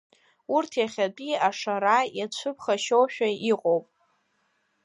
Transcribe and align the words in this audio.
Урҭ 0.55 0.71
иахьатәи 0.79 1.33
ашара 1.47 1.97
иацәыԥхашьошәа 2.17 3.27
иҟоуп. 3.51 3.85